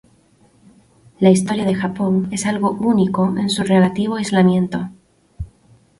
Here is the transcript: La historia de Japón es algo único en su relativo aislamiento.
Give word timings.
La 1.19 1.29
historia 1.29 1.63
de 1.63 1.75
Japón 1.75 2.27
es 2.31 2.47
algo 2.47 2.71
único 2.71 3.37
en 3.37 3.51
su 3.51 3.61
relativo 3.63 4.15
aislamiento. 4.15 4.89